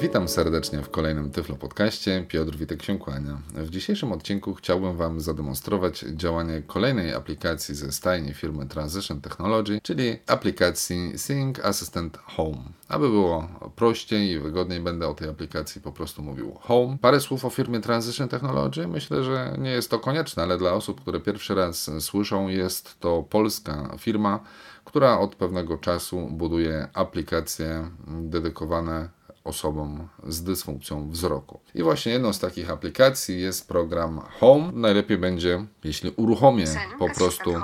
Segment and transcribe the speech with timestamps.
[0.00, 2.24] Witam serdecznie w kolejnym Tyflo Podcaście.
[2.28, 3.38] Piotr Witek się kłania.
[3.54, 10.16] W dzisiejszym odcinku chciałbym Wam zademonstrować działanie kolejnej aplikacji ze stajni firmy Transition Technology, czyli
[10.26, 12.58] aplikacji Sync Assistant Home.
[12.88, 16.98] Aby było prościej i wygodniej, będę o tej aplikacji po prostu mówił Home.
[17.00, 18.88] Parę słów o firmie Transition Technology.
[18.88, 23.22] Myślę, że nie jest to konieczne, ale dla osób, które pierwszy raz słyszą, jest to
[23.22, 24.40] polska firma,
[24.84, 31.60] która od pewnego czasu buduje aplikacje dedykowane osobom z dysfunkcją wzroku.
[31.74, 34.70] I właśnie jedną z takich aplikacji jest program Home.
[34.72, 36.64] Najlepiej będzie, jeśli uruchomię
[36.98, 37.54] po prostu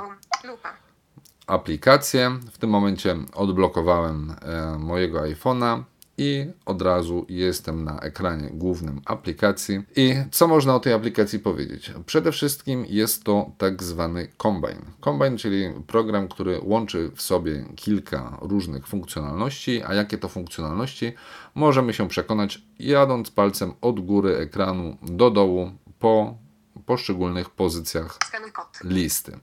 [1.47, 2.39] aplikację.
[2.53, 5.83] W tym momencie odblokowałem e, mojego iPhone'a
[6.19, 9.83] i od razu jestem na ekranie głównym aplikacji.
[9.97, 11.93] I co można o tej aplikacji powiedzieć?
[12.07, 14.83] Przede wszystkim jest to tak zwany Combine.
[15.01, 21.13] Combine, czyli program, który łączy w sobie kilka różnych funkcjonalności, a jakie to funkcjonalności
[21.55, 26.39] możemy się przekonać jadąc palcem od góry ekranu do dołu po
[26.87, 28.19] poszczególnych pozycjach
[28.85, 29.39] listy.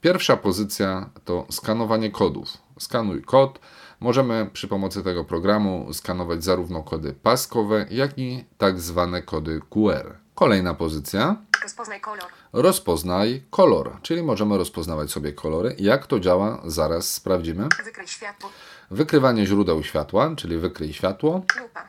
[0.00, 2.58] Pierwsza pozycja to skanowanie kodów.
[2.78, 3.58] Skanuj kod
[4.04, 10.14] Możemy przy pomocy tego programu skanować zarówno kody paskowe, jak i tak zwane kody QR.
[10.34, 11.36] Kolejna pozycja.
[11.62, 12.24] Rozpoznaj kolor.
[12.52, 15.76] Rozpoznaj kolor, czyli możemy rozpoznawać sobie kolory.
[15.78, 17.68] Jak to działa, zaraz sprawdzimy.
[17.84, 18.50] Wykryj światło.
[18.90, 21.42] Wykrywanie źródeł światła, czyli wykryj światło.
[21.60, 21.88] Lupa.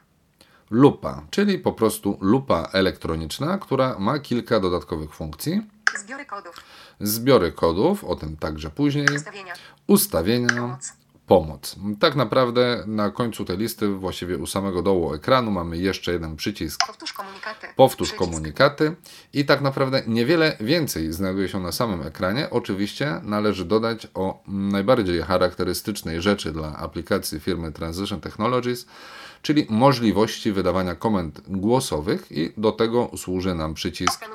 [0.70, 5.62] Lupa, czyli po prostu lupa elektroniczna, która ma kilka dodatkowych funkcji.
[6.00, 6.56] Zbiory kodów.
[7.00, 9.06] Zbiory kodów, o tym także później.
[9.16, 9.54] Ustawienia.
[9.88, 10.62] Ustawienia.
[10.62, 11.76] Pomoc pomoc.
[12.00, 16.88] Tak naprawdę na końcu tej listy, właściwie u samego dołu ekranu, mamy jeszcze jeden przycisk.
[16.88, 17.68] Powtórz komunikaty.
[17.76, 18.32] Powtórz przycisk.
[18.32, 18.96] komunikaty.
[19.34, 22.50] I tak naprawdę niewiele więcej znajduje się na samym ekranie.
[22.50, 28.86] Oczywiście należy dodać o najbardziej charakterystycznej rzeczy dla aplikacji firmy Transition Technologies,
[29.42, 34.26] czyli możliwości wydawania komend głosowych i do tego służy nam przycisk.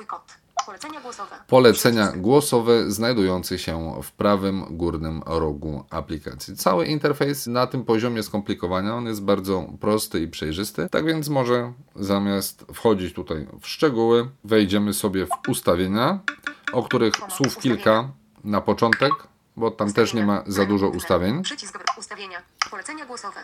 [0.71, 1.35] Polecenia głosowe.
[1.47, 6.55] Polecenia głosowe znajdujące się w prawym górnym rogu aplikacji.
[6.55, 10.89] Cały interfejs na tym poziomie skomplikowania on jest bardzo prosty i przejrzysty.
[10.91, 16.19] Tak więc może zamiast wchodzić tutaj w szczegóły, wejdziemy sobie w ustawienia,
[16.73, 18.09] o których słów kilka
[18.43, 19.11] na początek,
[19.57, 21.43] bo tam też nie ma za dużo ustawień.
[21.43, 22.41] Przycisk ustawienia.
[22.71, 23.39] Polecenia głosowe.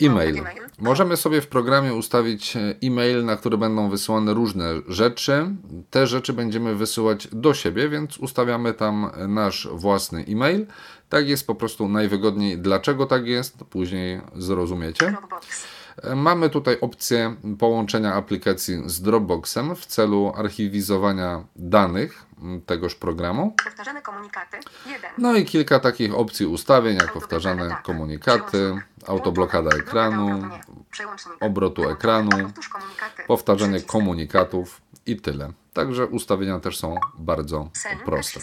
[0.00, 0.42] E-mail.
[0.78, 5.46] Możemy sobie w programie ustawić e, e-mail, na który będą wysyłane różne rzeczy.
[5.90, 10.66] Te rzeczy będziemy wysyłać do siebie, więc ustawiamy tam nasz własny e-mail.
[11.08, 12.58] Tak jest po prostu najwygodniej.
[12.58, 13.64] Dlaczego tak jest?
[13.64, 15.06] Później zrozumiecie.
[15.06, 15.16] E,
[16.16, 22.26] mamy tutaj opcję połączenia aplikacji z Dropboxem w celu archiwizowania danych
[22.66, 23.54] tegoż programu.
[23.64, 24.56] Powtarzane komunikaty.
[25.18, 30.48] No i kilka takich opcji ustawień, jak powtarzane komunikaty, autoblokada ekranu,
[31.40, 32.30] obrotu ekranu,
[33.26, 35.52] powtarzanie komunikatów i tyle.
[35.72, 37.70] Także ustawienia też są bardzo
[38.04, 38.40] proste.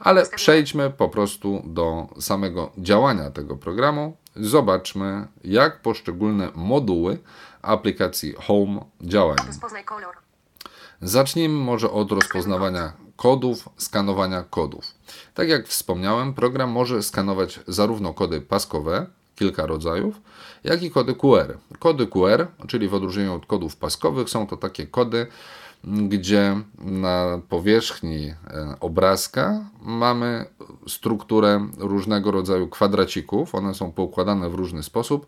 [0.00, 4.16] Ale przejdźmy po prostu do samego działania tego programu.
[4.36, 7.18] Zobaczmy, jak poszczególne moduły
[7.62, 9.36] aplikacji Home działają.
[11.02, 14.84] Zacznijmy może od rozpoznawania kodów, skanowania kodów.
[15.34, 20.20] Tak jak wspomniałem, program może skanować zarówno kody paskowe, kilka rodzajów,
[20.64, 21.58] jak i kody QR.
[21.78, 25.26] Kody QR, czyli w odróżnieniu od kodów paskowych, są to takie kody,
[25.84, 28.34] gdzie na powierzchni e,
[28.80, 30.44] obrazka mamy
[30.88, 33.54] strukturę różnego rodzaju kwadracików.
[33.54, 35.26] One są poukładane w różny sposób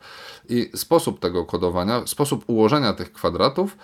[0.49, 3.77] i sposób tego kodowania, sposób ułożenia tych kwadratów,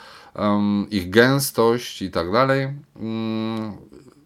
[0.91, 3.73] ich gęstość i tak dalej mm,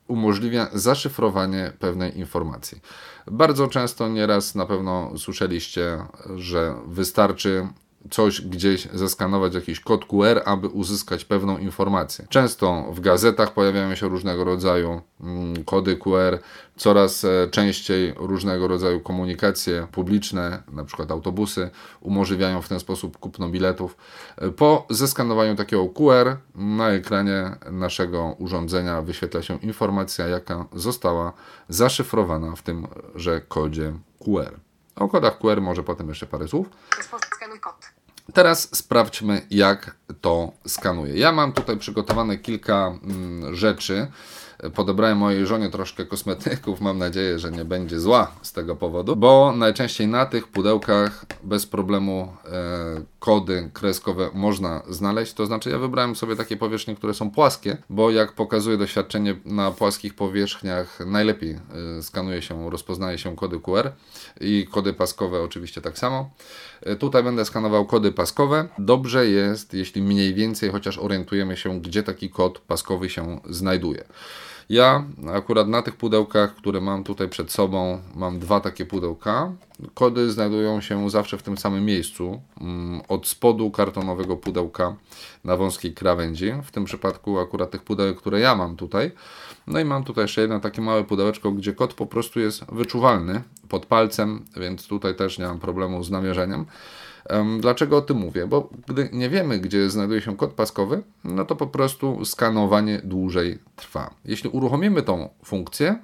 [0.08, 2.80] umożliwia zaszyfrowanie pewnej informacji.
[3.26, 5.98] Bardzo często, nieraz na pewno słyszeliście,
[6.36, 7.68] że wystarczy
[8.10, 12.26] coś gdzieś zeskanować jakiś kod QR, aby uzyskać pewną informację.
[12.28, 16.38] Często w gazetach pojawiają się różnego rodzaju mm, kody QR,
[16.76, 21.70] coraz e, częściej różnego rodzaju komunikacje publiczne, na przykład autobusy,
[22.00, 23.96] umożliwiają w ten sposób kupno biletów.
[24.36, 31.32] E, po zeskanowaniu takiego QR na ekranie naszego urządzenia wyświetla się informacja, jaka została
[31.68, 34.60] zaszyfrowana w tymże kodzie QR.
[34.96, 36.66] O kodach QR może potem jeszcze parę słów.
[37.34, 37.89] Skanuj kod.
[38.34, 41.18] Teraz sprawdźmy, jak to skanuje.
[41.18, 44.06] Ja mam tutaj przygotowane kilka mm, rzeczy.
[44.74, 46.80] Podebrałem mojej żonie troszkę kosmetyków.
[46.80, 51.66] Mam nadzieję, że nie będzie zła z tego powodu, bo najczęściej na tych pudełkach bez
[51.66, 52.50] problemu e,
[53.18, 55.32] kody kreskowe można znaleźć.
[55.32, 59.70] To znaczy, ja wybrałem sobie takie powierzchnie, które są płaskie, bo jak pokazuje doświadczenie, na
[59.70, 61.58] płaskich powierzchniach najlepiej
[61.98, 63.92] e, skanuje się, rozpoznaje się kody QR
[64.40, 66.30] i kody paskowe oczywiście tak samo.
[66.82, 68.68] E, tutaj będę skanował kody paskowe.
[68.78, 74.04] Dobrze jest, jeśli mniej więcej chociaż orientujemy się, gdzie taki kod paskowy się znajduje.
[74.70, 79.52] Ja akurat na tych pudełkach, które mam tutaj przed sobą, mam dwa takie pudełka.
[79.94, 84.96] Kody znajdują się zawsze w tym samym miejscu, mm, od spodu kartonowego pudełka
[85.44, 86.52] na wąskiej krawędzi.
[86.64, 89.12] W tym przypadku akurat tych pudełek, które ja mam tutaj.
[89.66, 93.42] No i mam tutaj jeszcze jedno takie małe pudełeczko, gdzie kod po prostu jest wyczuwalny
[93.68, 96.66] pod palcem, więc tutaj też nie mam problemu z namierzeniem.
[97.60, 98.46] Dlaczego o tym mówię?
[98.46, 103.58] Bo gdy nie wiemy, gdzie znajduje się kod paskowy, no to po prostu skanowanie dłużej
[103.76, 104.14] trwa.
[104.24, 105.98] Jeśli uruchomimy tą funkcję,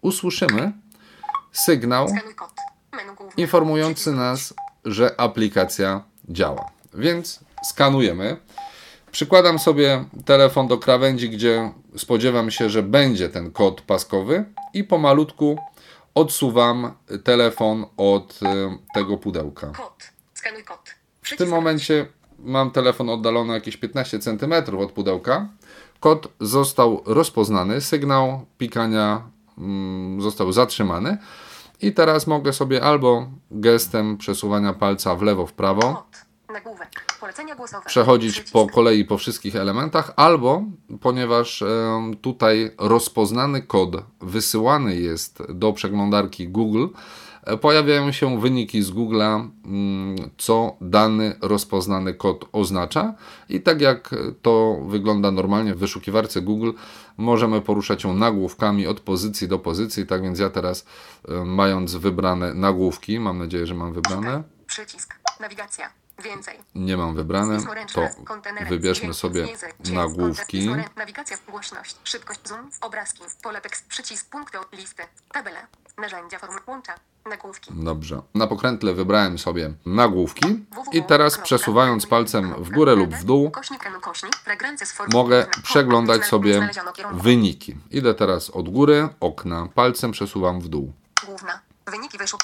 [0.00, 0.72] usłyszymy
[1.52, 2.08] sygnał
[3.36, 6.70] informujący nas, że aplikacja działa.
[6.94, 8.36] Więc skanujemy.
[9.10, 14.44] Przykładam sobie telefon do krawędzi, gdzie spodziewam się, że będzie ten kod paskowy
[14.74, 15.58] i pomalutku
[16.14, 16.92] odsuwam
[17.24, 18.40] telefon od
[18.94, 19.66] tego pudełka.
[19.66, 20.17] Kod.
[20.38, 20.94] Skanuj kod.
[21.22, 22.06] W tym momencie
[22.38, 25.48] mam telefon oddalony jakieś 15 cm od pudełka.
[26.00, 29.22] Kod został rozpoznany, sygnał pikania
[29.58, 31.18] mm, został zatrzymany.
[31.80, 36.06] I teraz mogę sobie albo gestem przesuwania palca w lewo, w prawo
[37.86, 40.62] przechodzić po kolei po wszystkich elementach, albo
[41.00, 41.64] ponieważ
[42.20, 46.86] tutaj rozpoznany kod wysyłany jest do przeglądarki Google,
[47.56, 53.14] pojawiają się wyniki z Google'a, mm, co dany rozpoznany kod oznacza.
[53.48, 56.70] I tak jak to wygląda normalnie w wyszukiwarce Google,
[57.16, 60.06] możemy poruszać ją nagłówkami od pozycji do pozycji.
[60.06, 60.86] Tak więc ja teraz,
[61.44, 64.42] mając wybrane nagłówki, mam nadzieję, że mam wybrane.
[64.66, 65.90] Przycisk, nawigacja.
[66.24, 66.58] Więcej.
[66.74, 67.58] Nie mam wybrane,
[67.94, 68.08] to
[68.68, 69.48] wybierzmy sobie
[69.92, 70.68] nagłówki.
[70.96, 75.02] Nawigacja, głośność, szybkość, zoom, obrazki, pole tekst, przycisk, punkty, listy,
[75.32, 75.66] tabele,
[75.98, 76.94] narzędzia, łącza,
[77.28, 77.70] Nagłówki.
[77.74, 78.22] Dobrze.
[78.34, 83.52] Na pokrętle wybrałem sobie nagłówki i teraz przesuwając palcem w górę lub w dół
[85.12, 86.70] mogę przeglądać sobie
[87.12, 87.76] wyniki.
[87.90, 90.92] Idę teraz od góry, okna, palcem przesuwam w dół.
[91.26, 91.60] Główna.
[91.86, 92.40] Wyniki wyszuk.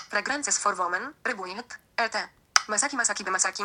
[1.25, 2.17] Rybujet, ET.
[2.69, 3.62] Masaki Masaki Masaki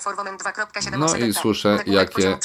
[0.00, 2.38] Forwomen 2.7 No i słyszę jakie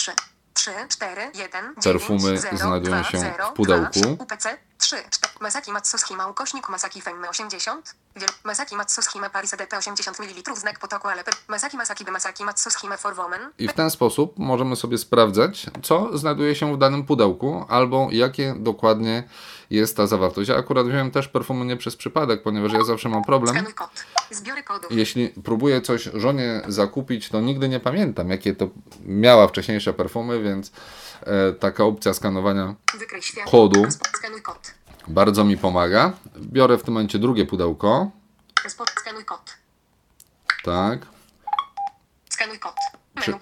[0.54, 4.00] 3, 4, 1, perfumy 0, znajdują 2, się 0, w pudełku.
[4.00, 8.01] 2, UPC 3, 4, Masaki Matsuski ma ukośnik Masaki Femme 80, Wiel
[8.44, 12.88] Masaki Matsuski ma Paris EDP 80 ml znak potoku ale Masaki Masaki by Masaki Matsuski
[12.88, 13.40] ma for woman.
[13.60, 18.56] I w ten sposób możemy sobie sprawdzać, co znajduje się w danym pudełku, albo jakie
[18.60, 19.24] dokładnie
[19.70, 20.50] jest ta zawartość.
[20.50, 23.56] Ja akurat wziąłem też perfumy nie przez przypadek, ponieważ ja zawsze mam problem.
[23.56, 23.90] Skanuj kod.
[24.32, 24.92] Zbiory kodów.
[24.92, 28.70] Jeśli próbuję coś żonie zakupić, to nigdy nie pamiętam, jakie to
[29.06, 30.72] miała wcześniejsze perfumy, więc
[31.22, 32.76] e, taka opcja skanowania
[33.52, 33.86] kodu
[35.12, 36.14] bardzo mi pomaga.
[36.38, 38.12] Biorę w tym momencie drugie pudełko.
[39.00, 39.58] Skanuj kod.
[40.64, 41.00] Tak.
[42.30, 42.76] Skanuj kod.
[43.16, 43.34] Przy,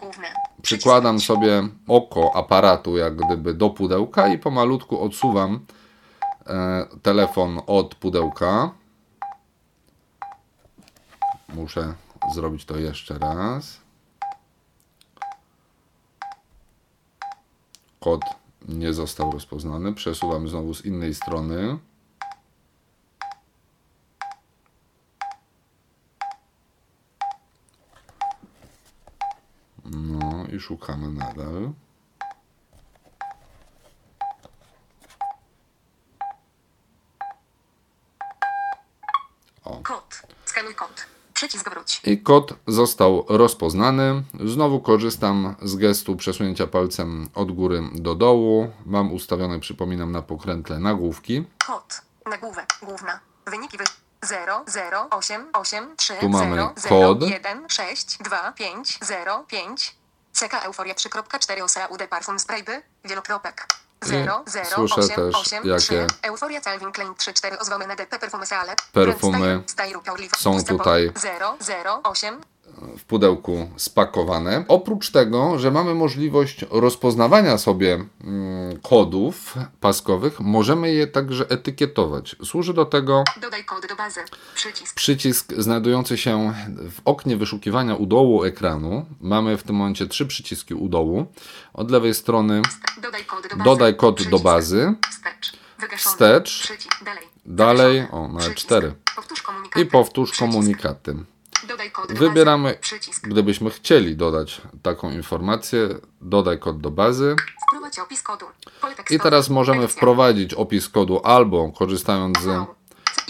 [0.62, 5.66] przykładam sobie oko aparatu jak gdyby do pudełka i pomalutku odsuwam
[6.48, 8.72] e, telefon od pudełka.
[11.50, 11.94] Muszę
[12.34, 13.78] zrobić to jeszcze raz.
[18.00, 19.94] Kod nie został rozpoznany.
[19.94, 21.78] Przesuwam znowu z innej strony.
[29.86, 31.72] No i szukamy nadal.
[39.64, 39.82] O.
[39.84, 40.22] Kod.
[40.46, 41.09] Skanuj kod.
[41.40, 42.02] Przycisk wróć.
[42.04, 44.24] I kod został rozpoznany.
[44.46, 48.72] Znowu korzystam z gestu przesunięcia palcem od góry do dołu.
[48.86, 51.44] Mam ustawione, przypominam, na pokrętle nagłówki.
[51.68, 52.02] Kod.
[52.26, 52.66] Nagłówek.
[52.84, 53.20] Główna.
[53.46, 53.84] Wyniki wy...
[54.24, 57.30] 0, 0, 8, 8, 3, tu mamy 0, 0, kod.
[57.30, 59.96] 1, 6, 2, 5, 0, 5.
[60.34, 62.82] CK Euforia 3.4 OSA UD Parfum Sprayby.
[63.06, 63.68] Wielokropek.
[64.04, 67.96] 0, 0, Słyszę 8, też 8, jakie 3, Euforia Calvin Klein 3, 4 ozwamy na
[67.96, 68.46] DP perfumy.
[68.92, 69.64] Perfumy
[70.38, 71.12] są tutaj.
[71.16, 72.42] 0, 0, 8,
[72.98, 74.66] w pudełku spakowane.
[74.68, 82.36] Oprócz tego, że mamy możliwość rozpoznawania sobie mm, kodów paskowych, możemy je także etykietować.
[82.46, 84.20] Służy do tego Dodaj kody do bazy.
[84.56, 84.96] Przycisk.
[84.96, 86.54] przycisk znajdujący się
[86.92, 89.06] w oknie wyszukiwania u dołu ekranu.
[89.22, 91.26] Mamy w tym momencie trzy przyciski u dołu.
[91.74, 92.62] Od lewej strony
[93.02, 93.64] Dodaj kod do bazy.
[93.64, 94.94] Dodaj kod do bazy.
[95.98, 96.64] Wstecz.
[96.64, 97.04] Przycisk.
[97.06, 97.24] Dalej.
[97.46, 98.60] Dalej, o, na Przycisk.
[98.60, 98.94] 4.
[99.16, 99.82] Powtórz komunikaty.
[99.82, 101.16] I powtórz komunikaty.
[102.10, 102.78] Wybieramy,
[103.24, 105.90] gdybyśmy chcieli dodać taką informację,
[106.22, 107.36] dodaj kod do bazy.
[109.10, 112.66] I teraz możemy wprowadzić opis kodu albo korzystając z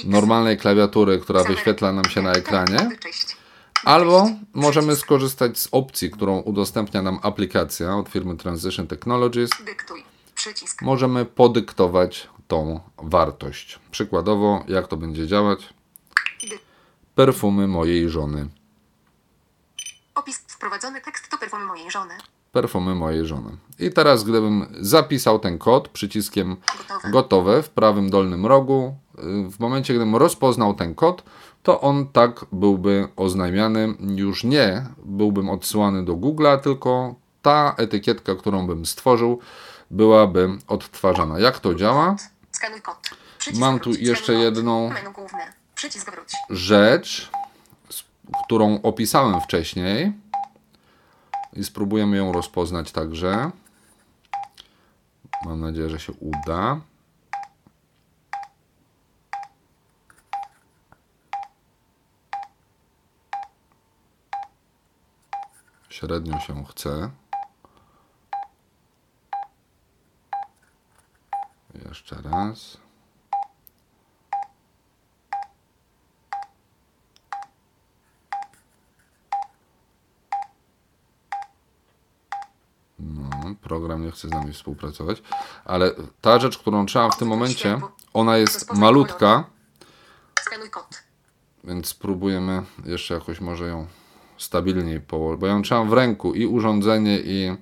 [0.06, 3.38] normalnej klawiatury, która wyświetla nam się na ekranie, Kody, Cześć.
[3.84, 4.36] albo Cześć.
[4.54, 9.50] możemy skorzystać z opcji, którą udostępnia nam aplikacja od firmy Transition Technologies.
[10.82, 13.80] Możemy podyktować tą wartość.
[13.92, 15.79] Przykładowo, jak to będzie działać?
[17.20, 18.48] Perfumy mojej żony.
[20.16, 20.38] Opis.
[20.48, 22.14] Wprowadzony tekst to perfumy mojej żony.
[22.52, 23.58] Perfumy mojej żony.
[23.80, 27.12] I teraz, gdybym zapisał ten kod przyciskiem Gotowe.
[27.12, 31.24] gotowe w prawym dolnym rogu, y, w momencie, gdybym rozpoznał ten kod,
[31.64, 33.96] to on tak byłby oznajmiany.
[34.16, 39.40] Już nie byłbym odsyłany do Google'a, tylko ta etykietka, którą bym stworzył,
[39.92, 41.40] byłaby odtwarzana.
[41.40, 42.16] Jak to działa?
[42.52, 43.10] Skanuj kod.
[43.60, 44.90] Mam tu jeszcze jedną-.
[45.80, 46.34] Przycisk wróć.
[46.50, 47.32] Rzecz,
[48.46, 50.14] którą opisałem wcześniej
[51.54, 53.52] i spróbujemy ją rozpoznać także.
[55.46, 56.82] Mam nadzieję, że się uda.
[65.90, 67.10] Średnio się chce.
[71.86, 72.78] Jeszcze raz.
[83.00, 85.22] No, program nie chce z nami współpracować,
[85.66, 87.80] ale ta rzecz, którą trzeba w tym momencie,
[88.13, 89.44] ona jest malutka,
[90.72, 91.04] kod.
[91.63, 93.88] więc spróbujemy jeszcze jakoś może ją
[94.38, 97.56] stabilniej położyć, bo ją trzymam w ręku i urządzenie i,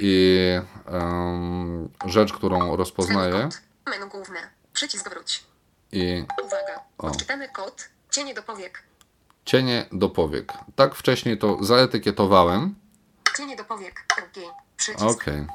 [0.00, 0.38] i
[0.86, 3.48] em, rzecz, którą rozpoznaję.
[3.86, 4.38] Menu główne.
[4.72, 5.44] Przycisk wróć.
[5.92, 6.80] i Uwaga.
[6.98, 7.88] Odczytany kod.
[8.10, 8.82] Cienie do powiek.
[9.44, 10.52] cienie do powiek.
[10.76, 12.74] Tak wcześniej to zaetykietowałem.
[13.36, 14.06] Cienie do powiek.
[14.16, 14.48] Drugi.
[14.86, 15.10] Przycisk.
[15.10, 15.46] Okej.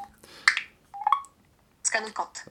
[1.84, 2.46] Skanuj kod.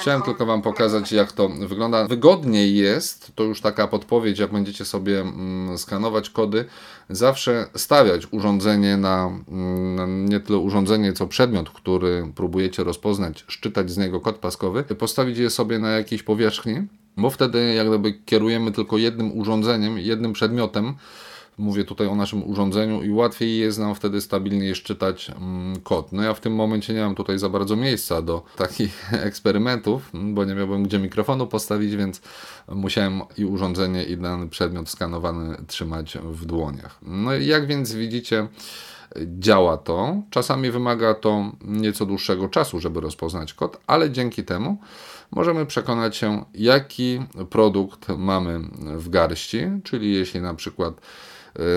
[0.00, 2.06] Chciałem tylko Wam pokazać, jak to wygląda.
[2.06, 6.64] Wygodniej jest, to już taka podpowiedź, jak będziecie sobie mm, skanować kody,
[7.10, 13.90] zawsze stawiać urządzenie na, mm, na nie tyle urządzenie, co przedmiot, który próbujecie rozpoznać, szczytać
[13.90, 18.72] z niego kod paskowy, postawić je sobie na jakiejś powierzchni, bo wtedy jak gdyby kierujemy
[18.72, 20.94] tylko jednym urządzeniem, jednym przedmiotem,
[21.58, 26.12] Mówię tutaj o naszym urządzeniu i łatwiej jest nam wtedy stabilnie szczytać mm, kod.
[26.12, 30.44] No ja w tym momencie nie mam tutaj za bardzo miejsca do takich eksperymentów, bo
[30.44, 32.20] nie miałbym gdzie mikrofonu postawić, więc
[32.68, 36.98] musiałem i urządzenie, i dany przedmiot skanowany trzymać w dłoniach.
[37.02, 38.48] No i jak więc widzicie,
[39.38, 40.22] działa to.
[40.30, 44.78] Czasami wymaga to nieco dłuższego czasu, żeby rozpoznać kod, ale dzięki temu
[45.30, 48.60] możemy przekonać się, jaki produkt mamy
[48.96, 51.00] w garści, czyli jeśli na przykład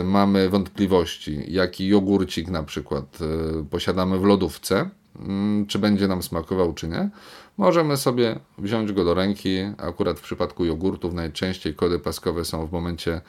[0.04, 3.20] mamy wątpliwości, jaki jogurcik na przykład
[3.62, 7.10] y, posiadamy w lodówce, mm, czy będzie nam smakował, czy nie,
[7.58, 9.58] możemy sobie wziąć go do ręki.
[9.78, 13.22] Akurat w przypadku jogurtów najczęściej kody paskowe są w momencie,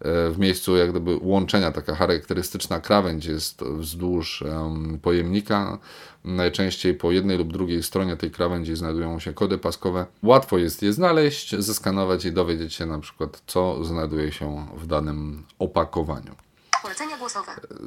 [0.00, 5.78] w miejscu jak gdyby łączenia, taka charakterystyczna krawędź jest wzdłuż em, pojemnika.
[6.24, 10.06] Najczęściej po jednej lub drugiej stronie tej krawędzi znajdują się kody paskowe.
[10.22, 15.46] Łatwo jest je znaleźć, zeskanować i dowiedzieć się na przykład, co znajduje się w danym
[15.58, 16.34] opakowaniu.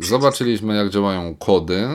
[0.02, 1.88] Zobaczyliśmy, jak działają kody,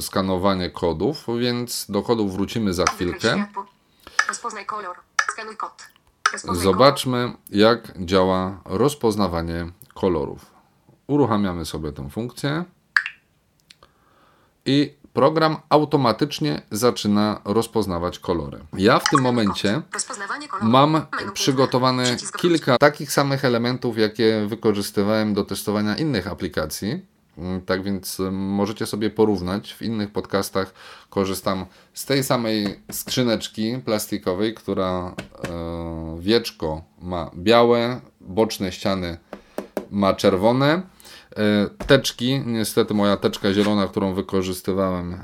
[0.00, 3.46] skanowanie kodów, więc do kodów wrócimy za chwilkę.
[4.28, 4.96] Rozpoznaj kolor.
[5.32, 5.91] Skanuj kod.
[6.52, 10.46] Zobaczmy, jak działa rozpoznawanie kolorów.
[11.06, 12.64] Uruchamiamy sobie tę funkcję
[14.66, 18.58] i program automatycznie zaczyna rozpoznawać kolory.
[18.78, 19.82] Ja w tym momencie.
[20.62, 27.11] Mam przygotowane kilka takich samych elementów, jakie wykorzystywałem do testowania innych aplikacji.
[27.38, 29.72] Mm, Tak więc y, możecie sobie porównać.
[29.74, 30.74] W innych podcastach
[31.10, 35.14] korzystam z tej samej skrzyneczki plastikowej, która
[35.48, 39.18] e, wieczko ma białe, boczne ściany
[39.90, 40.82] ma czerwone.
[41.36, 45.18] E, Teczki, niestety moja teczka zielona, którą wykorzystywałem,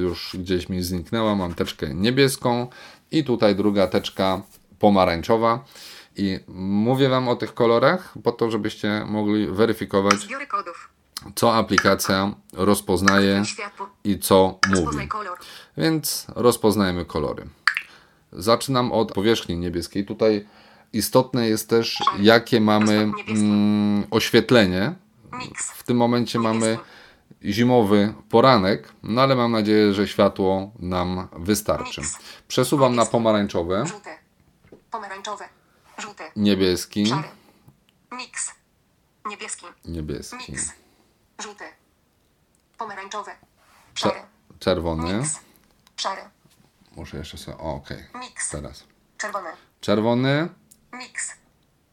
[0.00, 1.34] już gdzieś mi zniknęła.
[1.34, 2.66] Mam teczkę niebieską
[3.10, 4.42] i tutaj druga teczka
[4.78, 5.64] pomarańczowa.
[6.16, 10.93] I mówię Wam o tych kolorach po to, żebyście mogli weryfikować, Zbiory kodów.
[11.34, 13.42] Co aplikacja rozpoznaje
[14.04, 15.08] i co mówi.
[15.76, 17.46] Więc rozpoznajemy kolory.
[18.32, 20.04] Zaczynam od powierzchni niebieskiej.
[20.04, 20.46] Tutaj
[20.92, 24.94] istotne jest też, jakie mamy mm, oświetlenie.
[25.56, 26.78] W tym momencie mamy
[27.44, 32.02] zimowy poranek, no ale mam nadzieję, że światło nam wystarczy.
[32.48, 34.18] Przesuwam na pomarańczowe, Żółte.
[34.90, 35.48] Pomarańczowe.
[35.98, 36.30] Żółte.
[36.36, 37.04] niebieski.
[39.30, 39.66] Niebieski.
[39.84, 40.54] niebieski,
[42.78, 43.30] Pomarańczowe.
[43.94, 44.20] Cze- Szary.
[44.58, 45.18] czerwony.
[45.18, 45.40] Miks.
[45.96, 46.22] Szary.
[46.96, 47.58] Muszę jeszcze sobie.
[47.58, 48.04] O, okej.
[48.20, 48.50] Miks.
[48.50, 48.84] Teraz.
[49.18, 49.52] Czerwone.
[49.80, 50.48] Czerwony,
[50.92, 51.32] Miks.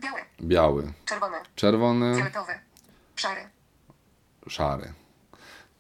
[0.01, 0.21] Białe.
[0.41, 0.93] biały.
[1.05, 1.41] Czerwone.
[1.55, 2.59] Czerwony, Fioletowe.
[3.15, 3.49] Szary.
[4.47, 4.93] szary.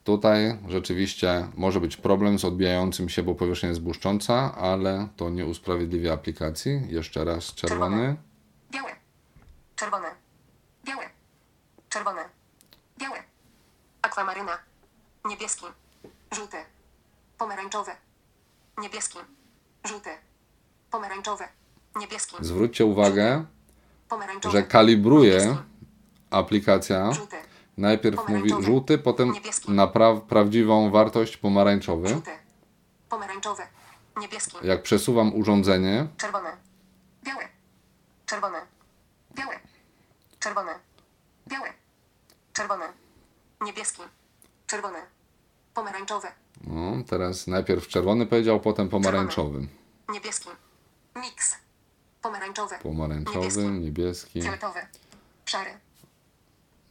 [0.03, 5.45] Tutaj rzeczywiście może być problem z odbijającym się, bo powierzchnia jest błyszcząca, ale to nie
[5.45, 6.81] usprawiedliwia aplikacji.
[6.87, 8.15] Jeszcze raz czerwony,
[8.71, 8.95] Białe.
[9.75, 10.07] Czerwone.
[10.85, 11.09] Białe.
[11.89, 12.15] Czerwone.
[12.19, 12.20] Białe.
[14.21, 14.57] Akwamaryna.
[15.25, 15.65] Niebieski.
[16.35, 16.57] Żółty.
[17.37, 17.91] Pomarańczowy.
[18.77, 19.19] Niebieski.
[19.85, 20.09] Żółty.
[20.91, 21.43] Pomarańczowy.
[21.95, 22.35] Niebieski.
[22.39, 23.45] Zwróćcie uwagę,
[24.51, 25.57] że kalibruje
[26.29, 27.11] aplikacja.
[27.11, 27.35] Żółty.
[27.77, 29.71] Najpierw mówi żółty, potem Niebieski.
[29.71, 32.07] na pra- prawdziwą wartość pomarańczowy.
[32.09, 32.31] Żółty.
[33.09, 33.63] Pomarańczowy.
[34.17, 34.57] Niebieski.
[34.63, 36.57] Jak przesuwam urządzenie, Czerwone.
[37.23, 37.47] Białe.
[38.25, 38.61] Czerwone.
[39.35, 39.59] Białe.
[40.39, 40.79] Czerwone.
[41.47, 41.73] Białe.
[42.53, 43.00] Czerwone.
[43.61, 44.01] Niebieski.
[44.67, 44.99] Czerwone.
[45.73, 46.27] Pomarańczowy.
[46.67, 49.67] no, teraz najpierw czerwony powiedział, potem pomarańczowy.
[50.13, 50.49] Niebieski.
[51.15, 51.55] Miks.
[52.21, 52.75] Pomarańczowy.
[52.83, 54.79] Pomarańczowy, niebieski, Fioletowy.
[55.45, 55.71] Szary.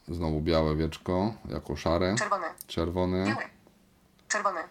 [0.08, 2.46] znowu białe wieczko jako szare, Czerwone.
[2.66, 3.48] czerwony, Białe.
[4.28, 4.64] Czerwone.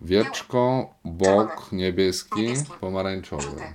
[0.00, 2.72] wieczko, bok, niebieski, Niebieski.
[2.80, 3.42] pomarańczowy.
[3.42, 3.74] Żółty.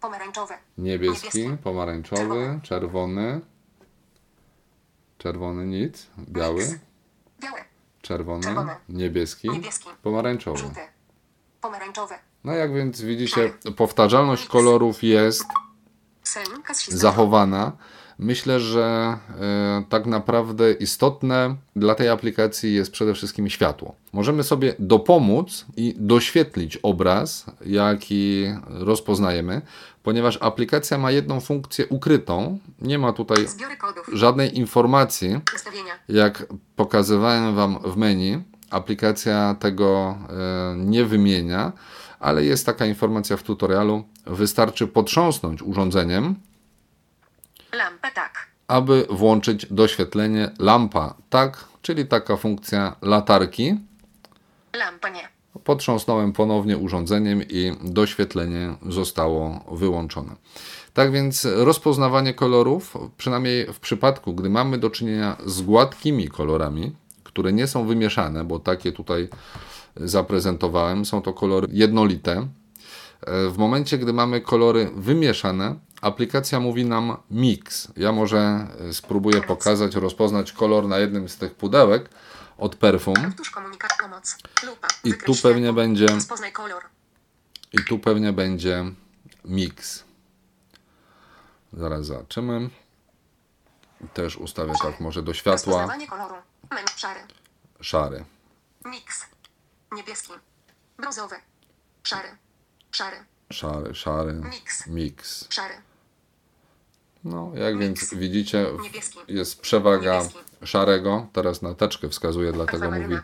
[0.00, 0.54] Pomarańczowy.
[0.78, 1.62] Niebieski, Niebieski.
[1.64, 2.60] pomarańczowy, Czerwony.
[2.62, 3.40] czerwony,
[5.18, 6.78] czerwony nic, biały.
[8.02, 8.76] Czerwony, Czerwony.
[8.88, 9.88] niebieski, Niebieski.
[10.02, 10.58] pomarańczowy.
[10.58, 10.80] Żółty.
[11.60, 12.14] Pomarańczowy.
[12.44, 15.44] No jak więc widzicie, powtarzalność kolorów jest
[16.88, 17.72] zachowana.
[18.22, 23.94] Myślę, że e, tak naprawdę istotne dla tej aplikacji jest przede wszystkim światło.
[24.12, 29.62] Możemy sobie dopomóc i doświetlić obraz, jaki rozpoznajemy,
[30.02, 32.58] ponieważ aplikacja ma jedną funkcję ukrytą.
[32.82, 33.46] Nie ma tutaj
[34.12, 35.40] żadnej informacji,
[36.08, 36.46] jak
[36.76, 38.42] pokazywałem Wam w menu.
[38.70, 41.72] Aplikacja tego e, nie wymienia,
[42.18, 44.04] ale jest taka informacja w tutorialu.
[44.26, 46.34] Wystarczy potrząsnąć urządzeniem,
[47.72, 48.46] Lampa tak.
[48.68, 53.74] aby włączyć doświetlenie lampa tak, czyli taka funkcja latarki.
[54.76, 55.28] Lampa nie.
[55.64, 60.36] Potrząsnąłem ponownie urządzeniem i doświetlenie zostało wyłączone.
[60.94, 67.52] Tak więc rozpoznawanie kolorów, przynajmniej w przypadku, gdy mamy do czynienia z gładkimi kolorami, które
[67.52, 69.28] nie są wymieszane, bo takie tutaj
[69.96, 72.48] zaprezentowałem, są to kolory jednolite.
[73.26, 77.88] W momencie, gdy mamy kolory wymieszane, aplikacja mówi nam mix.
[77.96, 82.10] Ja może e, spróbuję pokazać, rozpoznać kolor na jednym z tych pudełek
[82.58, 83.14] od perfum.
[85.04, 86.06] I tu pewnie będzie
[87.72, 88.84] i tu pewnie będzie
[89.44, 90.04] mix.
[91.72, 92.70] Zaraz zobaczymy.
[94.14, 95.88] Też ustawię tak może do światła.
[96.96, 97.20] Szary.
[97.80, 98.24] Szary.
[98.84, 99.26] Miks.
[99.92, 100.32] Niebieski.
[100.98, 101.36] Brązowy.
[102.02, 102.28] Szary.
[102.92, 103.16] Szary.
[103.52, 104.32] Szary, szary.
[104.32, 104.86] Mix.
[104.86, 105.46] Mix.
[105.50, 105.89] Szary.
[107.24, 109.18] No, jak więc widzicie, Niebieski.
[109.28, 110.38] jest przewaga Niebieski.
[110.64, 111.26] szarego.
[111.32, 113.14] Teraz na teczkę wskazuje, dlatego mówi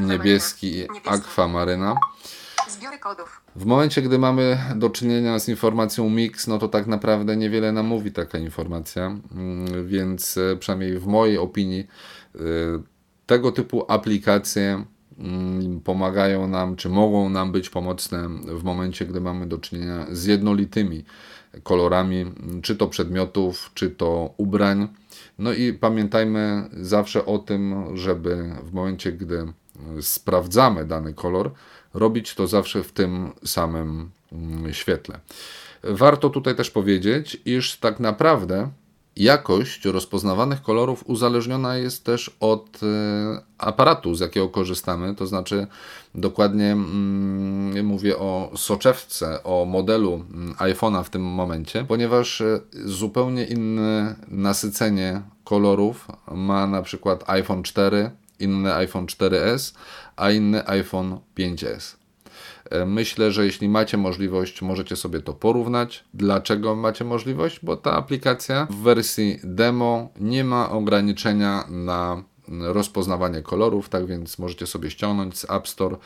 [0.00, 1.94] niebieski i akwamaryna.
[2.68, 3.40] Zbiory kodów.
[3.56, 7.86] W momencie, gdy mamy do czynienia z informacją mix, no to tak naprawdę niewiele nam
[7.86, 11.86] mówi taka informacja, Mm, więc e, przynajmniej w mojej opinii
[12.34, 12.38] e,
[13.26, 14.84] tego typu aplikacje
[15.18, 20.24] mm, pomagają nam, czy mogą nam być pomocne w momencie, gdy mamy do czynienia z
[20.24, 21.04] jednolitymi
[21.62, 22.32] kolorami,
[22.62, 24.88] czy to przedmiotów, czy to ubrań.
[25.38, 29.52] No i pamiętajmy zawsze o tym, żeby w momencie, gdy
[30.00, 31.50] sprawdzamy dany kolor,
[31.94, 35.20] robić to zawsze w tym samym mm, świetle.
[35.82, 38.70] Warto tutaj też powiedzieć, iż tak naprawdę
[39.18, 42.86] jakość rozpoznawanych kolorów uzależniona jest też od e,
[43.58, 45.14] aparatu, z jakiego korzystamy.
[45.14, 45.66] To znaczy,
[46.14, 53.44] dokładnie mm, mówię o soczewce, o modelu mm, iPhone'a w tym momencie, ponieważ e, zupełnie
[53.44, 59.74] inne nasycenie kolorów ma na przykład iPhone 4, inny iPhone 4S,
[60.16, 61.97] a inny iPhone 5S.
[62.70, 66.04] E, Myślę, że jeśli macie możliwość, możecie sobie to porównać.
[66.14, 67.60] Dlaczego macie możliwość?
[67.62, 74.66] Bo ta aplikacja w wersji demo nie ma ograniczenia na rozpoznawanie kolorów, tak więc możecie
[74.66, 75.96] sobie ściągnąć z App Store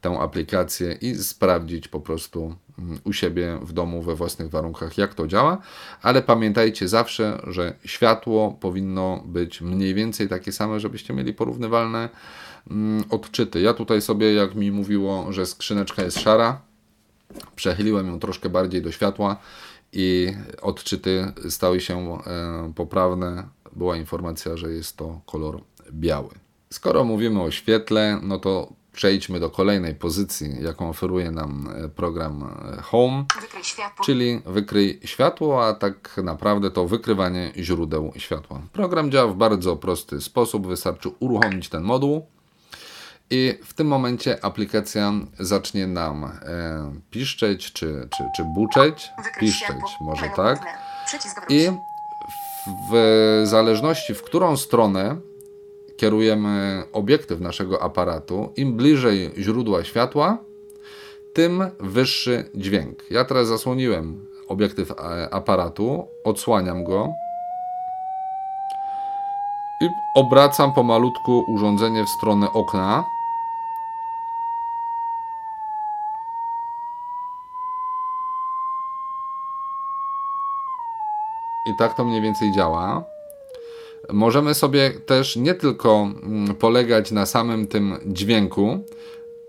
[0.00, 5.14] tę aplikację i sprawdzić po prostu mm, u siebie w domu we własnych warunkach, jak
[5.14, 5.58] to działa.
[6.02, 12.08] Ale pamiętajcie zawsze, że światło powinno być mniej więcej takie same, żebyście mieli porównywalne
[13.10, 13.60] odczyty.
[13.60, 16.60] Ja tutaj sobie, jak mi mówiło, że skrzyneczka jest szara,
[17.56, 19.36] przechyliłem ją troszkę bardziej do światła
[19.92, 23.48] i odczyty stały się e, poprawne.
[23.72, 25.60] Była informacja, że jest to kolor
[25.92, 26.30] biały.
[26.70, 32.50] Skoro mówimy o świetle, no to przejdźmy do kolejnej pozycji, jaką oferuje nam e, program
[32.78, 33.62] e, Home, Wykryj
[34.04, 38.60] czyli wykryj światło, a tak naprawdę to wykrywanie źródeł światła.
[38.72, 42.26] Program działa w bardzo prosty sposób, wystarczy uruchomić ten moduł
[43.30, 46.30] i w tym momencie aplikacja zacznie nam e,
[47.10, 49.10] piszczeć czy, czy, czy buczeć.
[49.40, 50.80] Piszczeć może tak.
[51.48, 51.68] I
[52.90, 55.16] w zależności w którą stronę
[55.96, 60.38] kierujemy obiektyw naszego aparatu, im bliżej źródła światła,
[61.34, 63.10] tym wyższy dźwięk.
[63.10, 64.94] Ja teraz zasłoniłem obiektyw e,
[65.34, 67.08] aparatu, odsłaniam go
[69.80, 73.04] i obracam pomalutku urządzenie w stronę okna.
[81.66, 83.04] I tak to mniej więcej działa.
[84.12, 88.84] Możemy sobie też nie tylko mm, polegać na samym tym dźwięku,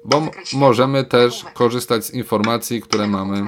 [0.04, 0.21] bo
[0.54, 3.45] możemy też korzystać z informacji, które mamy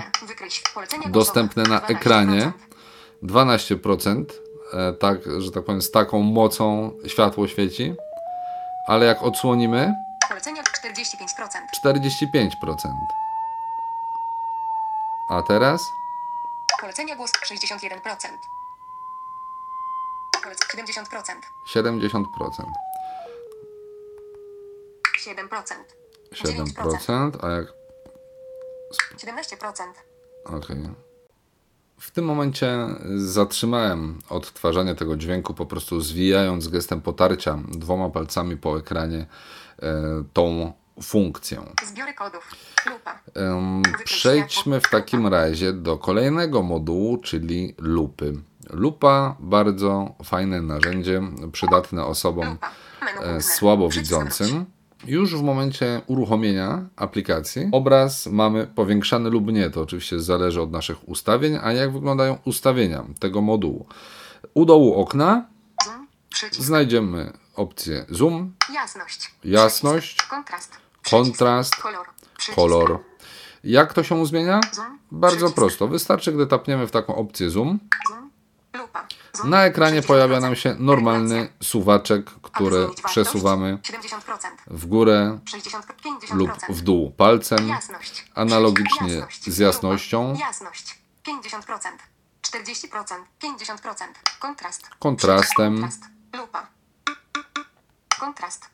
[1.05, 1.93] dostępne na głosowe.
[1.93, 1.97] 12%.
[1.97, 2.51] ekranie.
[3.23, 4.25] 12%,
[4.73, 7.93] e, tak, że tak powiem, z taką mocą światło świeci,
[8.87, 9.93] ale jak odsłonimy,
[10.29, 10.67] Polecenia 45%.
[11.85, 12.49] 45%.
[15.29, 15.81] A teraz
[16.83, 17.99] Polecenia głos 61%.
[20.43, 21.05] Polec 70%.
[21.75, 22.25] 70%.
[25.19, 25.75] 7%.
[26.33, 27.67] 7%, a jak
[29.17, 29.83] 17%.
[30.45, 30.77] Okej.
[31.99, 32.77] W tym momencie
[33.15, 39.25] zatrzymałem odtwarzanie tego dźwięku, po prostu zwijając gestem potarcia dwoma palcami po ekranie
[39.81, 41.61] e, tą funkcję.
[41.85, 42.51] Zbiory kodów.
[42.91, 43.19] Lupa.
[44.03, 48.33] Przejdźmy w takim razie do kolejnego modułu, czyli lupy.
[48.69, 52.57] Lupa bardzo fajne narzędzie, przydatne osobom
[53.21, 54.65] e, słabowidzącym.
[55.05, 59.69] Już w momencie uruchomienia aplikacji obraz mamy powiększany lub nie.
[59.69, 63.87] To oczywiście zależy od naszych ustawień, a jak wyglądają ustawienia tego modułu.
[64.53, 65.45] U dołu okna
[66.51, 69.31] znajdziemy opcję zoom, Jasność.
[69.43, 70.17] Jasność.
[70.29, 70.82] Kontrast.
[71.11, 71.75] Kontrast.
[72.55, 72.99] Kolor.
[73.63, 74.59] Jak to się zmienia?
[75.11, 75.87] Bardzo prosto.
[75.87, 77.79] Wystarczy, gdy tapniemy w taką opcję zoom,
[79.43, 80.07] na ekranie 60%.
[80.07, 84.19] pojawia nam się normalny suwaczek, który przesuwamy 70%.
[84.67, 86.35] w górę 60, 50%.
[86.35, 87.71] lub w dół palcem.
[88.35, 90.29] Analogicznie z jasnością.
[90.29, 90.39] Lupa.
[90.39, 91.01] Jasność.
[91.27, 91.97] 50%.
[92.41, 93.25] 40%.
[93.41, 94.03] 50%.
[94.39, 94.89] Kontrast.
[94.99, 95.89] Kontrastem.
[98.19, 98.69] Kontrast.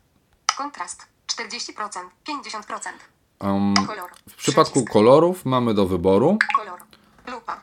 [0.57, 1.18] Kontrast.
[1.43, 1.71] Kontrast.
[1.71, 1.99] 40%.
[2.27, 2.89] 50%.
[3.39, 4.09] Um, Kolor.
[4.29, 4.93] w przypadku Przycisk.
[4.93, 6.79] kolorów mamy do wyboru Kolor.
[7.27, 7.61] Lupa.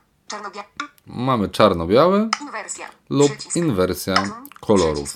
[1.06, 2.88] Mamy czarno-biały Inwersja.
[3.10, 3.56] lub Przycisk.
[3.56, 4.48] inwersja Zoom.
[4.60, 5.14] kolorów.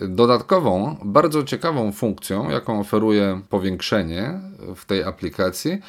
[0.00, 4.40] Dodatkową, bardzo ciekawą funkcją, jaką oferuje powiększenie
[4.76, 5.80] w tej aplikacji,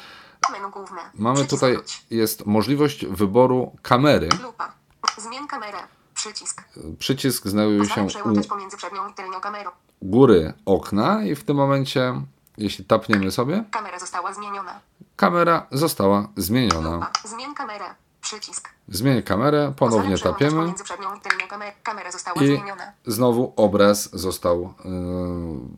[1.14, 1.76] mamy tutaj
[2.10, 4.28] jest możliwość wyboru kamery.
[4.42, 4.72] Lupa.
[5.18, 5.78] Zmień kamerę.
[6.14, 6.62] Przycisk.
[6.98, 9.70] Przycisk znajduje się u pomiędzy przednią i tylnią kamerą.
[10.02, 12.14] Góry okna i w tym momencie,
[12.58, 14.80] jeśli tapniemy sobie, Kamera została zmieniona.
[15.16, 17.10] kamera została zmieniona.
[17.24, 17.84] Zmień kamerę.
[18.20, 18.68] Przycisk.
[18.88, 20.72] Zmień kamerę, ponownie tapiemy
[22.40, 22.58] i
[23.06, 24.90] znowu obraz został yy,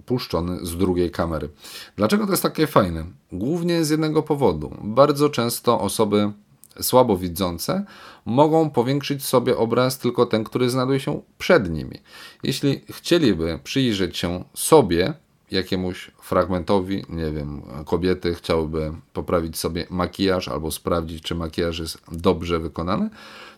[0.07, 1.49] puszczony z drugiej kamery.
[1.97, 3.05] Dlaczego to jest takie fajne?
[3.33, 4.77] Głównie z jednego powodu.
[4.83, 6.33] Bardzo często osoby
[6.81, 7.85] słabowidzące
[8.25, 11.99] mogą powiększyć sobie obraz tylko ten, który znajduje się przed nimi.
[12.43, 15.15] Jeśli chcieliby przyjrzeć się sobie,
[15.51, 22.59] jakiemuś fragmentowi, nie wiem, kobiety chciałyby poprawić sobie makijaż albo sprawdzić, czy makijaż jest dobrze
[22.59, 23.11] wykonany.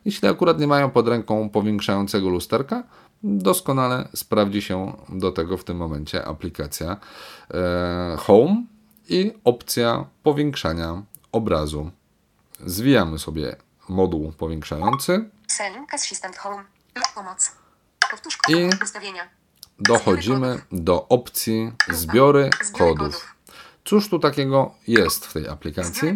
[0.04, 2.82] Jeśli akurat nie mają pod ręką powiększającego lusterka,
[3.22, 6.96] doskonale sprawdzi się do tego w tym momencie aplikacja
[7.50, 8.64] e, Home
[9.08, 11.90] i opcja powiększania obrazu.
[12.66, 13.56] Zwijamy sobie
[13.88, 15.30] moduł powiększający,
[18.48, 19.28] I- ustawienia.
[19.78, 23.34] dochodzimy do opcji zbiory kodów.
[23.84, 26.14] Cóż tu takiego jest w tej aplikacji?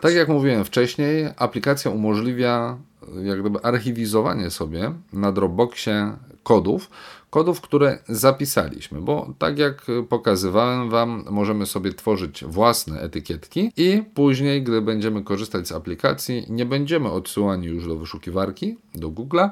[0.00, 2.76] Tak jak mówiłem wcześniej, aplikacja umożliwia
[3.22, 6.16] jak gdyby archiwizowanie sobie na Dropboxie
[6.48, 6.90] kodów,
[7.30, 14.62] kodów, które zapisaliśmy, bo tak jak pokazywałem Wam, możemy sobie tworzyć własne etykietki i później,
[14.62, 19.50] gdy będziemy korzystać z aplikacji, nie będziemy odsyłani już do wyszukiwarki, do Google'a,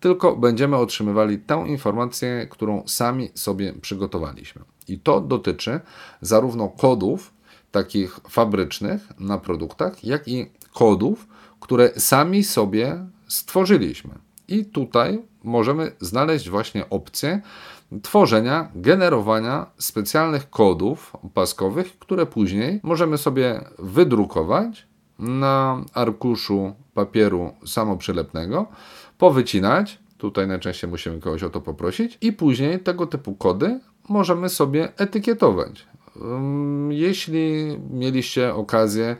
[0.00, 4.62] tylko będziemy otrzymywali tę informację, którą sami sobie przygotowaliśmy.
[4.88, 5.80] I to dotyczy
[6.20, 7.32] zarówno kodów,
[7.70, 11.28] takich fabrycznych na produktach, jak i kodów,
[11.60, 14.14] które sami sobie stworzyliśmy.
[14.48, 17.40] I tutaj możemy znaleźć właśnie opcję
[18.02, 24.86] tworzenia, generowania specjalnych kodów paskowych, które później możemy sobie wydrukować
[25.18, 28.66] na arkuszu papieru samoprzylepnego,
[29.18, 29.98] powycinać.
[30.18, 35.86] Tutaj najczęściej musimy kogoś o to poprosić, i później tego typu kody możemy sobie etykietować.
[36.90, 39.16] Jeśli mieliście okazję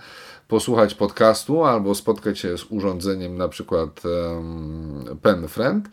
[0.48, 5.88] posłuchać podcastu albo spotkać się z urządzeniem na przykład em, PenFriend,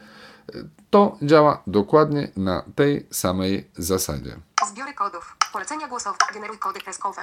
[0.90, 4.36] to działa dokładnie na tej samej zasadzie.
[4.68, 5.36] Zbiory kodów.
[5.54, 6.18] Polecenia głosowe.
[6.34, 7.22] Generuj kody kreskowe.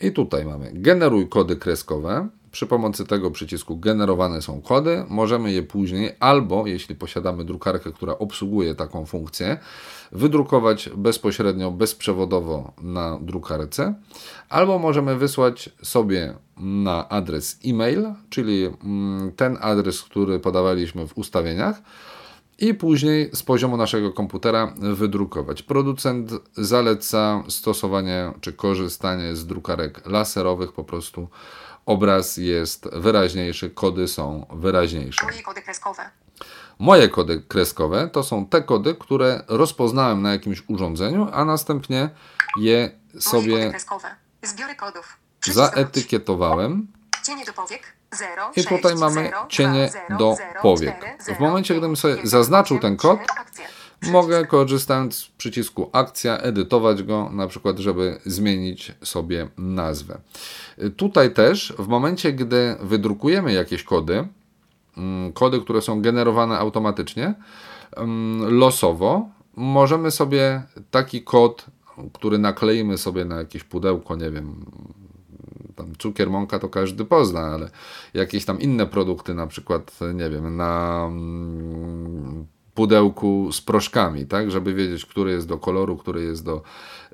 [0.00, 2.28] I tutaj mamy generuj kody kreskowe.
[2.56, 5.04] Przy pomocy tego przycisku generowane są kody.
[5.08, 9.58] Możemy je później albo, jeśli posiadamy drukarkę, która obsługuje taką funkcję,
[10.12, 13.94] wydrukować bezpośrednio, bezprzewodowo na drukarce,
[14.48, 21.82] albo możemy wysłać sobie na adres e-mail, czyli mm, ten adres, który podawaliśmy w ustawieniach,
[22.58, 25.62] i później z poziomu naszego komputera wydrukować.
[25.62, 31.28] Producent zaleca stosowanie czy korzystanie z drukarek laserowych, po prostu
[31.86, 35.26] obraz jest wyraźniejszy, kody są wyraźniejsze.
[35.26, 36.10] Moje kody kreskowe.
[36.78, 42.10] Moje kody kreskowe to są te kody, które rozpoznałem na jakimś urządzeniu, a następnie
[42.60, 43.72] je sobie
[45.42, 46.86] zaetykietowałem.
[47.24, 47.96] Cienie do powiek.
[48.12, 51.18] 0, I tutaj mamy cienie do powiek.
[51.36, 53.20] W momencie, gdybym sobie zaznaczył ten kod,
[54.02, 60.18] Mogę korzystając z przycisku akcja edytować go, na przykład, żeby zmienić sobie nazwę.
[60.96, 64.28] Tutaj też w momencie, gdy wydrukujemy jakieś kody,
[64.96, 67.34] mm, kody, które są generowane automatycznie,
[67.96, 71.66] mm, losowo, możemy sobie taki kod,
[72.12, 74.66] który nakleimy sobie na jakieś pudełko, nie wiem,
[75.76, 77.70] tam cukier, mąka to każdy pozna, ale
[78.14, 82.46] jakieś tam inne produkty, na przykład, nie wiem, na mm,
[82.76, 86.62] pudełku z proszkami, tak, żeby wiedzieć, który jest do koloru, który jest do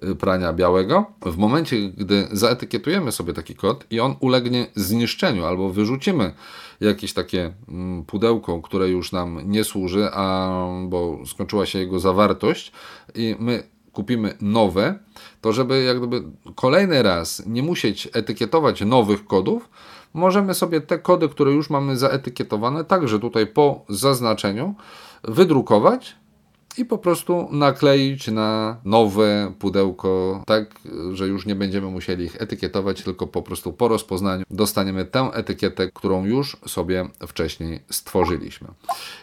[0.04, 1.06] y, prania białego.
[1.26, 6.32] W momencie, gdy zaetykietujemy sobie taki kod i on ulegnie zniszczeniu albo wyrzucimy
[6.80, 10.50] jakieś takie mm, pudełko, które już nam nie służy, a
[10.84, 12.72] bo skończyła się jego zawartość
[13.14, 14.98] i my kupimy nowe,
[15.40, 16.22] to żeby jak gdyby
[16.54, 19.70] kolejny raz nie musieć etykietować nowych kodów,
[20.14, 24.74] możemy sobie te kody, które już mamy zaetykietowane, także tutaj po zaznaczeniu
[25.24, 26.16] wydrukować
[26.78, 30.74] i po prostu nakleić na nowe pudełko, tak,
[31.12, 35.90] że już nie będziemy musieli ich etykietować, tylko po prostu po rozpoznaniu dostaniemy tę etykietę,
[35.94, 38.68] którą już sobie wcześniej stworzyliśmy.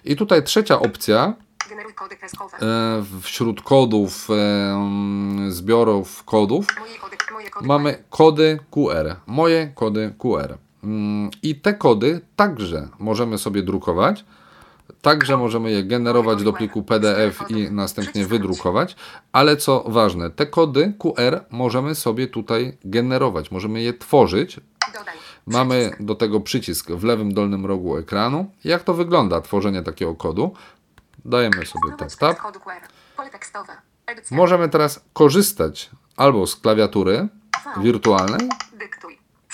[0.05, 1.33] I tutaj trzecia opcja
[2.61, 6.67] e, wśród kodów, e, zbiorów kodów,
[7.61, 10.57] mamy kody QR, moje kody QR.
[10.83, 14.25] Mm, I te kody także możemy sobie drukować,
[15.01, 18.95] także możemy je generować do pliku PDF i następnie wydrukować,
[19.31, 24.59] ale co ważne, te kody QR możemy sobie tutaj generować, możemy je tworzyć.
[25.47, 28.51] Mamy do tego przycisk w lewym dolnym rogu ekranu.
[28.63, 30.53] Jak to wygląda, tworzenie takiego kodu?
[31.25, 32.35] Dajemy sobie tekstowe.
[34.05, 34.37] Edycja.
[34.37, 37.27] Możemy teraz korzystać albo z klawiatury
[37.77, 38.49] wirtualnej.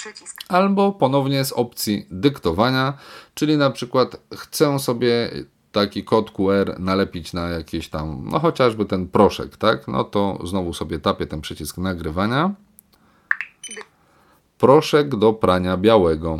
[0.05, 0.37] Przycisk.
[0.49, 2.93] albo ponownie z opcji dyktowania,
[3.33, 5.29] czyli na przykład chcę sobie
[5.71, 9.87] taki kod QR nalepić na jakiś tam, no chociażby ten proszek, tak?
[9.87, 12.53] No to znowu sobie tapię ten przycisk nagrywania.
[14.57, 16.39] Proszek do prania białego.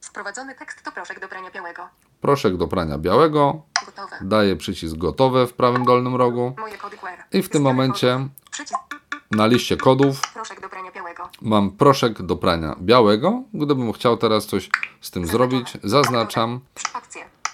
[0.00, 1.88] Wprowadzony tekst to proszek do prania białego.
[2.20, 3.62] Proszek do prania białego.
[3.86, 4.16] Gotowe.
[4.20, 6.54] Daję przycisk gotowe w prawym dolnym rogu.
[7.32, 8.28] I w tym momencie.
[8.50, 8.87] Przycisk.
[9.30, 11.28] Na liście kodów Proszek do prania białego.
[11.42, 13.42] mam proszek do prania białego.
[13.54, 16.60] Gdybym chciał teraz coś z tym zrobić, zaznaczam.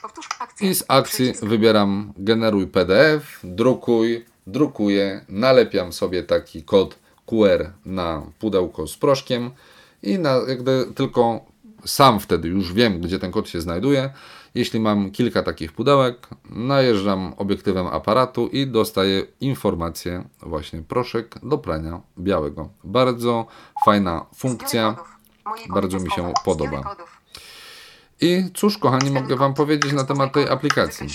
[0.02, 0.70] Powtórz akcję.
[0.70, 1.44] i z akcji Przycisk.
[1.44, 9.50] wybieram generuj PDF, drukuj, drukuję, nalepiam sobie taki kod QR na pudełko z proszkiem
[10.02, 11.40] i na, jak gdy tylko
[11.84, 14.10] sam wtedy już wiem, gdzie ten kod się znajduje.
[14.55, 22.01] Jeśli mam kilka takich pudełek, najeżdżam obiektywem aparatu i dostaję informację właśnie proszek do prania
[22.19, 22.69] białego.
[22.85, 23.47] Bardzo
[23.85, 24.97] fajna funkcja,
[25.69, 26.97] bardzo mi się podoba.
[28.21, 31.07] I cóż, kochani, mogę Wam powiedzieć na temat tej aplikacji.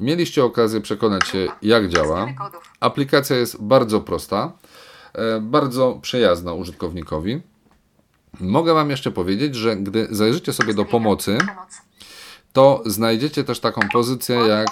[0.00, 2.26] Mieliście okazję przekonać się, jak działa.
[2.80, 4.52] Aplikacja jest bardzo prosta,
[5.12, 7.40] e, bardzo przyjazna użytkownikowi.
[8.40, 11.38] Mogę Wam jeszcze powiedzieć, że gdy zajrzycie sobie do pomocy,
[12.52, 14.68] to znajdziecie też taką pozycję jak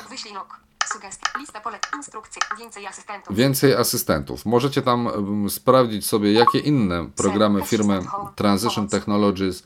[3.31, 4.47] Więcej asystentów.
[4.47, 5.09] Możecie tam
[5.49, 8.01] sprawdzić sobie, jakie inne programy firmy
[8.37, 9.63] Transition Technologies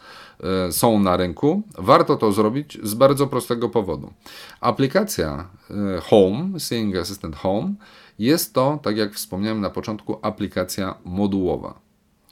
[0.68, 1.62] y, są na rynku.
[1.78, 4.12] Warto to zrobić z bardzo prostego powodu.
[4.60, 7.74] Aplikacja y, Home, Seeing Assistant Home,
[8.18, 11.74] jest to, tak jak wspomniałem na początku, aplikacja modułowa.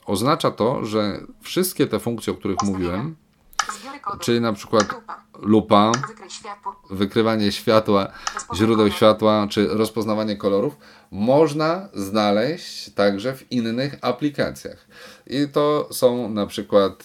[0.06, 3.16] Oznacza to, że wszystkie te funkcje, o których mówiłem,
[4.20, 4.85] czyli na przykład
[5.38, 5.92] lupa,
[6.90, 8.09] wykrywanie światła,
[8.55, 10.77] źródeł światła, czy rozpoznawanie kolorów,
[11.11, 14.87] można znaleźć także w innych aplikacjach.
[15.27, 17.05] I to są na przykład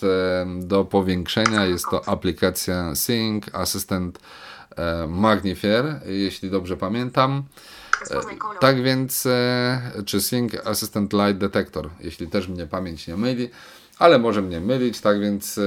[0.60, 4.20] do powiększenia, jest to aplikacja Sync, Assistant
[5.08, 7.44] Magnifier, jeśli dobrze pamiętam.
[8.12, 8.20] E,
[8.60, 13.50] tak więc, e, czy Sync Assistant Light Detector, jeśli też mnie pamięć nie myli,
[14.00, 15.62] ale może mnie mylić, tak więc e,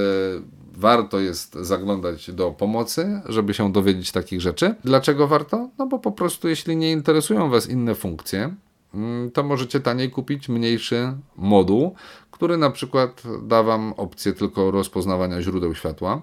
[0.75, 4.75] warto jest zaglądać do pomocy, żeby się dowiedzieć takich rzeczy.
[4.85, 5.69] Dlaczego warto?
[5.79, 8.55] No bo po prostu jeśli nie interesują Was inne funkcje,
[8.95, 11.95] mm, to możecie taniej kupić mniejszy moduł,
[12.31, 16.23] który na przykład da Wam opcję tylko rozpoznawania źródeł światła,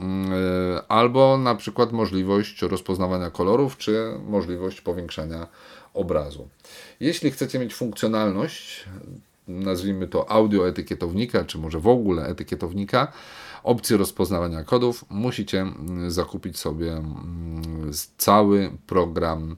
[0.00, 0.32] mm,
[0.88, 5.46] albo na przykład możliwość rozpoznawania kolorów, czy możliwość powiększania
[5.94, 6.48] obrazu.
[7.00, 8.86] Jeśli chcecie mieć funkcjonalność,
[9.48, 13.12] nazwijmy to audio etykietownika, czy może w ogóle etykietownika,
[13.62, 19.56] opcji rozpoznawania kodów, musicie mm, zakupić sobie mm, cały program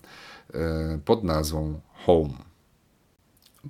[0.55, 2.49] e, pod nazwą Home.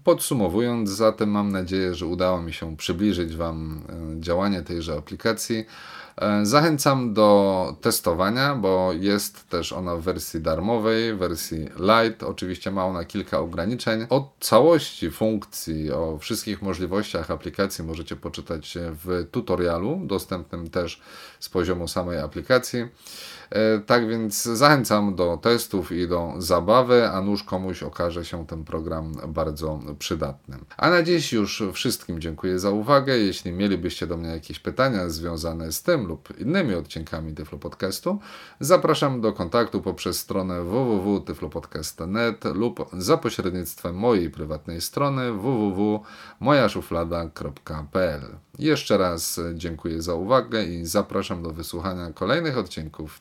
[0.05, 5.65] Podsumowując, zatem mam nadzieję, że udało mi się przybliżyć Wam e, działanie tejże aplikacji.
[6.21, 12.23] E, zachęcam do testowania, bo jest też ona w wersji darmowej, wersji light.
[12.23, 14.07] Oczywiście ma ona kilka ograniczeń.
[14.11, 21.01] O całości funkcji, o wszystkich możliwościach aplikacji możecie poczytać w tutorialu, dostępnym też
[21.41, 22.89] z poziomu samej aplikacji.
[23.51, 28.65] E, tak więc zachęcam do testów i do zabawy, a nuż komuś okaże się ten
[28.65, 30.59] program bardzo przydatny.
[30.77, 33.19] A na dziś już wszystkim dziękuję za uwagę.
[33.19, 38.19] Jeśli mielibyście do mnie jakieś pytania związane z tym lub innymi odcinkami Tyflo Podcastu,
[38.61, 48.21] zapraszam do kontaktu poprzez stronę www.tyflopodcast.net lub za pośrednictwem mojej prywatnej strony www.mojaszuflada.pl.
[48.59, 53.21] Jeszcze raz dziękuję za uwagę i zapraszam do wysłuchania kolejnych odcinków